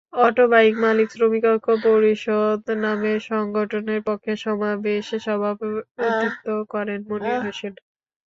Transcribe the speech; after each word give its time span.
Autobike 0.21 0.73
মালিক-শ্রমিক 0.83 1.43
ঐক্য 1.47 1.67
পরিষদ 1.85 2.57
নামের 2.83 3.19
সংগঠনের 3.29 4.01
পক্ষে 4.07 4.33
সমাবেশে 4.43 5.17
সভাপতিত্ব 5.25 6.45
করেন 6.73 6.99
মনির 7.09 7.37
হোসেন। 7.43 7.73